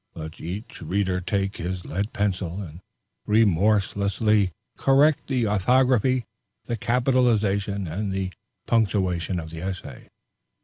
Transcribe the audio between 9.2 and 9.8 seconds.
of the